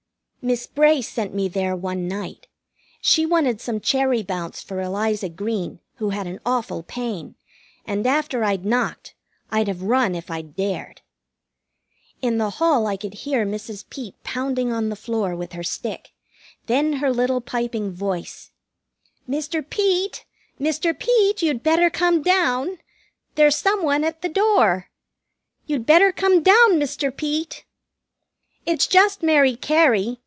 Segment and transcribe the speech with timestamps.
[0.43, 2.47] Miss Bray sent me there one night.
[2.99, 7.35] She wanted some cherry bounce for Eliza Green, who had an awful pain,
[7.85, 9.13] and after I'd knocked,
[9.51, 11.01] I'd have run if I'd dared.
[12.23, 13.87] In the hall I could hear Mrs.
[13.91, 16.11] Peet pounding on the floor with her stick.
[16.65, 18.49] Then her little piping voice:
[19.29, 19.63] "Mr.
[19.69, 20.25] Peet,
[20.59, 20.97] Mr.
[20.97, 22.79] Peet, you'd better come down!
[23.35, 24.89] There's some one at the door!
[25.67, 27.15] You'd better come down, Mr.
[27.15, 27.63] Peet!"
[28.65, 30.17] "It's just Mary Cary!"